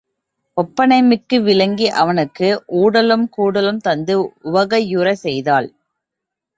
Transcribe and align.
ஒப்பனைமிக்கு 0.57 1.37
விளங்கி 1.43 1.89
அவனுக்கு 1.95 2.49
ஊடலும், 2.81 3.27
கூடலும் 3.37 3.81
தந்து 3.81 4.15
உவகையுறச் 4.45 5.23
செய்தாள். 5.25 5.69